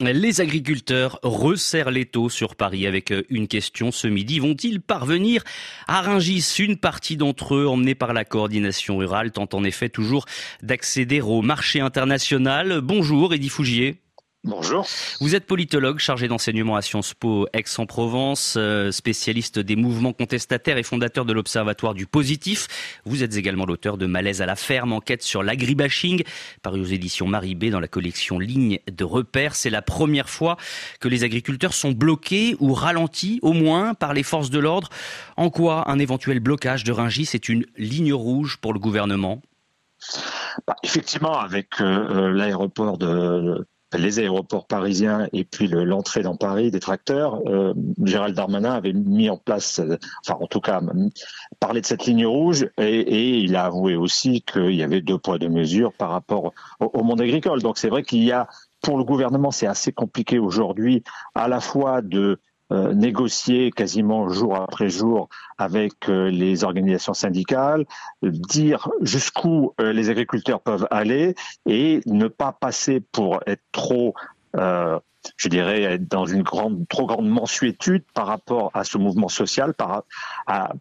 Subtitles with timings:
[0.00, 4.38] Les agriculteurs resserrent les taux sur Paris avec euh, une question ce midi.
[4.38, 5.42] Vont-ils parvenir
[5.88, 6.54] à Rungis?
[6.60, 10.26] Une partie d'entre eux, emmenés par la coordination rurale, tentent en effet toujours
[10.62, 12.80] d'accéder au marché international.
[12.80, 14.00] Bonjour, Eddy Fougier.
[14.44, 14.86] Bonjour.
[15.20, 20.84] Vous êtes politologue chargé d'enseignement à Sciences Po Aix-en-Provence, euh, spécialiste des mouvements contestataires et
[20.84, 22.68] fondateur de l'Observatoire du Positif.
[23.04, 26.22] Vous êtes également l'auteur de Malaise à la ferme, enquête sur l'agribashing,
[26.62, 29.56] paru aux éditions Maribé dans la collection Ligne de repères.
[29.56, 30.56] C'est la première fois
[31.00, 34.88] que les agriculteurs sont bloqués ou ralentis, au moins, par les forces de l'ordre.
[35.36, 39.42] En quoi un éventuel blocage de Rungis est une ligne rouge pour le gouvernement?
[40.64, 43.66] Bah, Effectivement, avec euh, euh, l'aéroport de
[43.96, 47.72] les aéroports parisiens et puis l'entrée dans Paris des tracteurs, euh,
[48.04, 49.96] Gérald Darmanin avait mis en place, euh,
[50.26, 50.82] enfin en tout cas,
[51.58, 55.38] parlé de cette ligne rouge et, il a avoué aussi qu'il y avait deux poids
[55.38, 57.62] deux mesures par rapport au monde agricole.
[57.62, 58.48] Donc c'est vrai qu'il y a
[58.82, 61.02] pour le gouvernement, c'est assez compliqué aujourd'hui
[61.34, 62.40] à la fois de
[62.70, 67.86] euh, négocier quasiment jour après jour avec euh, les organisations syndicales,
[68.22, 74.14] dire jusqu'où euh, les agriculteurs peuvent aller et ne pas passer pour être trop
[75.36, 79.74] je dirais, être dans une grande, trop grande mensuétude par rapport à ce mouvement social,
[79.74, 80.04] par,
[80.46, 80.72] à,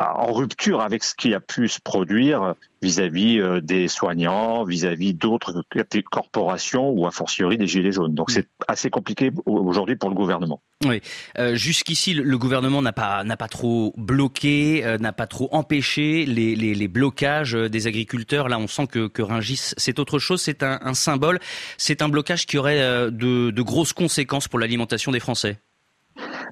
[0.00, 5.64] en rupture avec ce qui a pu se produire vis-à-vis euh, des soignants, vis-à-vis d'autres
[6.10, 8.14] corporations ou a fortiori des gilets jaunes.
[8.14, 10.62] Donc c'est assez compliqué aujourd'hui pour le gouvernement.
[10.84, 11.00] Oui,
[11.38, 16.26] euh, jusqu'ici le gouvernement n'a pas n'a pas trop bloqué, euh, n'a pas trop empêché
[16.26, 18.48] les, les, les, blocages des agriculteurs.
[18.48, 21.38] Là, on sent que, que Ringis, c'est autre chose, c'est un, un symbole,
[21.78, 25.58] c'est un blocage qui aurait de, de grosses conséquences pour l'alimentation des Français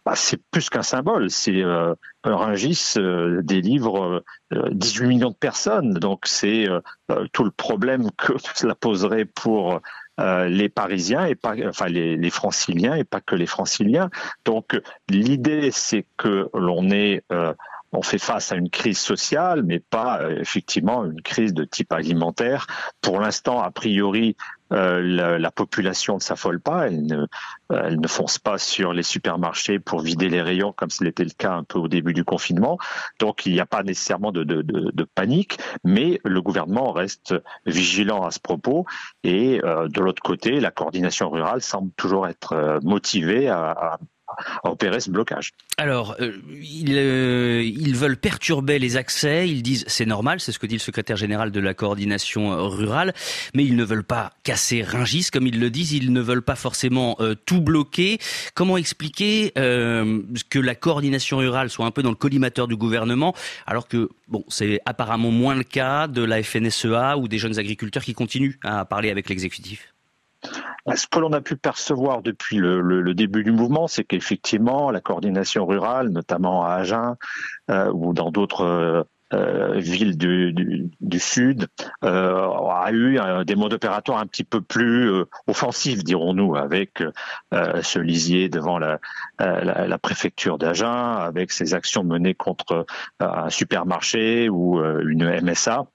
[0.05, 1.31] bah, c'est plus qu'un symbole.
[1.31, 6.81] C'est euh, Rungis euh, délivre 18 euh, millions de personnes, donc c'est euh,
[7.33, 9.81] tout le problème que cela poserait pour
[10.19, 14.09] les Parisiens et pas, enfin les, Franciliens et pas que les Franciliens.
[14.45, 17.25] Donc l'idée, c'est que l'on est
[17.93, 22.67] on fait face à une crise sociale, mais pas effectivement une crise de type alimentaire.
[23.03, 27.27] Pour l'instant, a priori, euh, la, la, population ne s'affole pas, elle ne,
[27.71, 31.53] elle ne fonce pas sur les supermarchés pour vider les rayons comme c'était le cas
[31.53, 32.79] un peu au début du confinement.
[33.19, 37.35] Donc il n'y a pas nécessairement de, de, de, de, panique, mais le gouvernement reste
[37.67, 38.87] vigilant à ce propos.
[39.25, 43.99] Et euh, de l'autre côté, la coordination rurale semble toujours être euh, motivée à, à
[44.65, 45.53] opérer ce blocage.
[45.79, 50.59] Alors, euh, ils, euh, ils, veulent perturber les accès, ils disent c'est normal, c'est ce
[50.59, 53.15] que dit le secrétaire général de la coordination euh, rurale,
[53.55, 56.57] mais ils ne veulent pas casser Ringis, comme ils le disent, ils ne veulent pas
[56.57, 57.17] forcément
[57.47, 58.19] tout bloquer.
[58.55, 63.35] Comment expliquer que la coordination rurale soit un peu dans le collimateur du gouvernement,
[63.67, 68.05] alors que bon, c'est apparemment moins le cas de la FNSEA ou des jeunes agriculteurs
[68.05, 69.92] qui continuent à parler avec l'exécutif?
[70.95, 75.67] Ce que l'on a pu percevoir depuis le, début du mouvement, c'est qu'effectivement, la coordination
[75.67, 77.17] rurale, notamment à Agen
[77.70, 81.69] euh, ou dans d'autres euh, villes du, sud,
[82.05, 85.11] euh, a eu des modes opératoires un petit peu plus
[85.47, 87.03] offensifs, dirons-nous, avec
[87.53, 88.98] ce lisier devant la,
[89.39, 92.87] la préfecture d'Agen, avec ses actions menées contre
[93.21, 95.87] un supermarché ou une MSA.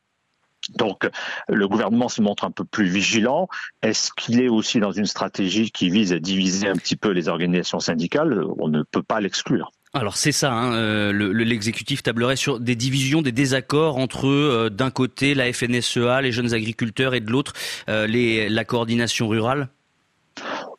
[0.75, 1.09] Donc
[1.47, 3.47] le gouvernement se montre un peu plus vigilant.
[3.81, 7.29] Est-ce qu'il est aussi dans une stratégie qui vise à diviser un petit peu les
[7.29, 8.43] organisations syndicales?
[8.57, 9.71] On ne peut pas l'exclure.
[9.93, 14.91] Alors c'est ça, hein, euh, l'exécutif tablerait sur des divisions, des désaccords entre euh, d'un
[14.91, 17.53] côté la FNSEA, les jeunes agriculteurs et de l'autre
[17.89, 18.05] euh,
[18.49, 19.69] la coordination rurale?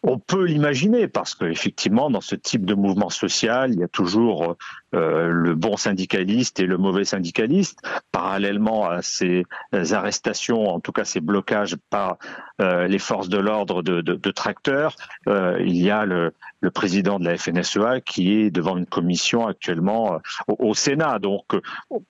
[0.05, 4.57] On peut l'imaginer parce qu'effectivement, dans ce type de mouvement social, il y a toujours
[4.95, 7.81] euh, le bon syndicaliste et le mauvais syndicaliste.
[8.11, 12.17] Parallèlement à ces arrestations, en tout cas ces blocages par
[12.61, 14.97] euh, les forces de l'ordre de, tracteurs,
[15.29, 16.33] euh, il y a le,
[16.75, 20.19] président de la FNSEA qui est devant une commission actuellement
[20.49, 21.19] au, Sénat.
[21.19, 21.45] Donc,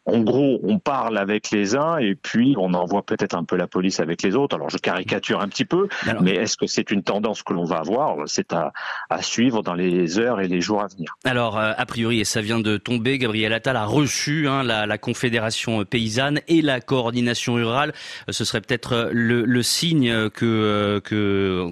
[0.06, 3.66] en gros, on parle avec les uns et puis on envoie peut-être un peu la
[3.66, 4.56] police avec les autres.
[4.56, 5.88] Alors, je caricature un petit peu,
[6.20, 8.16] mais est-ce que c'est une tendance que l'on va avoir?
[8.26, 8.72] C'est à,
[9.20, 11.14] suivre dans les heures et les jours à venir.
[11.24, 14.98] Alors, a priori, et ça vient de de tomber, Gabriel Attal a reçu hein, la,
[14.98, 17.92] Confédération paysanne et la coordination rurale.
[18.28, 21.70] Euh, ce serait peut-être euh, le, signe que, euh, que,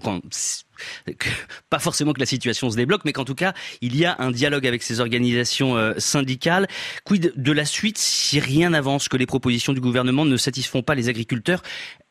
[1.71, 4.31] pas forcément que la situation se débloque, mais qu'en tout cas, il y a un
[4.31, 6.67] dialogue avec ces organisations syndicales.
[7.05, 10.95] Quid de la suite si rien n'avance, que les propositions du gouvernement ne satisfont pas
[10.95, 11.63] les agriculteurs?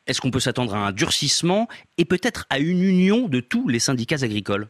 [0.08, 1.68] Est-ce qu'on peut s'attendre à un durcissement
[1.98, 4.70] et peut-être à une union de tous les syndicats agricoles?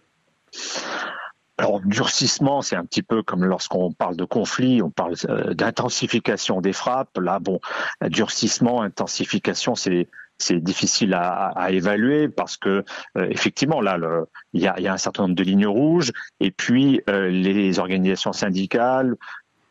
[1.58, 6.60] Alors, durcissement, c'est un petit peu comme lorsqu'on parle de conflit, on parle euh, d'intensification
[6.60, 7.18] des frappes.
[7.18, 7.62] Là, bon,
[8.02, 10.08] durcissement, intensification, c'est
[10.52, 12.84] difficile à, évaluer parce que
[13.16, 13.98] effectivement là,
[14.52, 16.12] il y a, un certain nombre de lignes rouges
[16.42, 19.16] et puis les organisations syndicales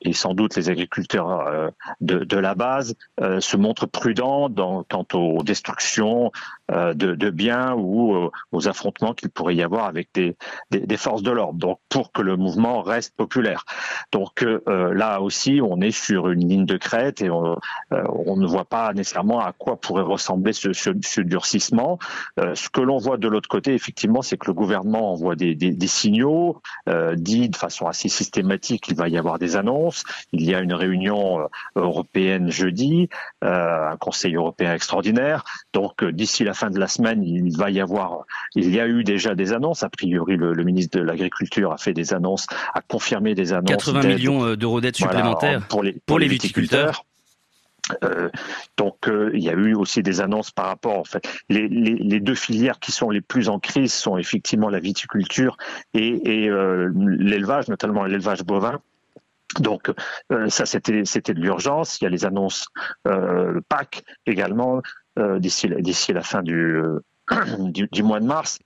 [0.05, 1.71] et sans doute les agriculteurs euh,
[2.01, 6.31] de, la base euh, se montrent prudents dans, quant aux destructions
[6.64, 10.37] euh, de, de, biens ou aux affrontements qu'il pourrait y avoir avec des,
[10.71, 11.59] des, forces de l'ordre.
[11.59, 13.65] Donc pour que le mouvement reste populaire.
[14.13, 17.57] Donc là aussi, on est sur une ligne de crête et on,
[17.91, 21.99] ne voit pas nécessairement à quoi pourrait ressembler ce, durcissement.
[22.39, 26.63] ce que l'on voit de l'autre côté, effectivement, c'est que le gouvernement envoie des, signaux,
[27.17, 30.75] dit de façon assez systématique qu'il va y avoir des annonces il y a une
[30.75, 31.47] réunion euh,
[31.77, 33.09] européenne jeudi,
[33.43, 35.45] euh, un Conseil européen extraordinaire.
[35.73, 38.25] Donc euh, d'ici la fin de la semaine, il va y avoir,
[38.55, 39.83] il y a eu déjà des annonces.
[39.83, 43.71] A priori, le, ministre de l'Agriculture a fait des annonces, a confirmé des annonces.
[43.71, 47.05] 80 millions d'euros d'aide supplémentaires pour les, pour, les viticulteurs.
[48.79, 48.97] donc
[49.35, 52.79] il y a eu aussi des annonces par rapport en fait les, les, deux filières
[52.79, 55.59] qui sont les plus en crise sont effectivement la viticulture
[55.93, 56.51] et, et
[56.95, 58.81] l'élevage notamment l'élevage bovin
[59.61, 59.91] donc
[60.33, 62.01] euh, ça c'était c'était de l'urgence.
[62.01, 62.69] Il y a les annonces
[63.07, 64.81] euh, PAC également euh,
[65.17, 66.81] d'ici d'ici la fin du,
[67.59, 68.59] du, du mois de mars.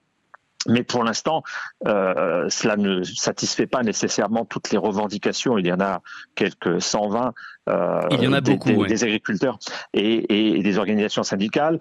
[0.66, 1.42] Mais pour l'instant,
[1.86, 5.56] euh, cela ne satisfait pas nécessairement toutes les revendications.
[5.56, 6.02] Il y en a
[6.34, 7.32] quelques 120
[7.68, 9.58] euh, Il y en a des, beaucoup, des, agriculteurs
[9.94, 11.78] et, et, des organisations syndicales.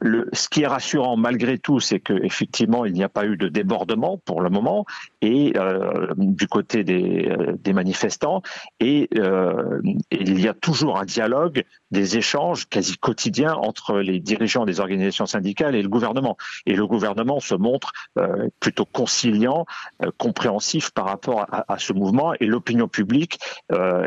[0.00, 3.48] Le, ce qui est rassurant malgré tout, c'est qu'effectivement, il n'y a pas eu de
[3.48, 4.86] débordement pour le moment
[5.20, 8.40] et euh, du côté des, euh, des manifestants
[8.80, 14.64] et, euh, il y a toujours un dialogue, des échanges quasi quotidiens entre les dirigeants
[14.64, 16.38] des organisations syndicales et le gouvernement.
[16.64, 19.66] Et le gouvernement se montre euh, plutôt conciliant,
[20.02, 23.38] euh, compréhensif par rapport à, à ce mouvement et l'opinion publique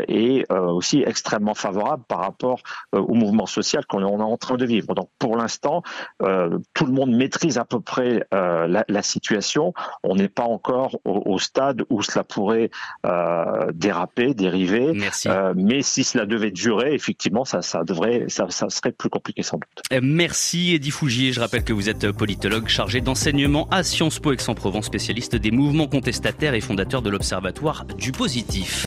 [0.07, 2.59] est aussi extrêmement favorable par rapport
[2.91, 4.95] au mouvement social qu'on est en train de vivre.
[4.95, 5.82] Donc pour l'instant,
[6.21, 9.73] euh, tout le monde maîtrise à peu près euh, la, la, situation.
[10.03, 12.69] On n'est pas encore au, au, stade où cela pourrait
[13.05, 14.93] euh, déraper, dériver.
[15.25, 19.43] Euh, mais si cela devait durer, effectivement, ça, ça devrait, ça, ça, serait plus compliqué
[19.43, 20.01] sans doute.
[20.01, 21.31] Merci Eddie Fougier.
[21.31, 25.87] Je rappelle que vous êtes politologue chargé d'enseignement à Sciences Po Aix-en-Provence, spécialiste des mouvements
[25.87, 28.81] contestataires et fondateur de l'Observatoire du positif.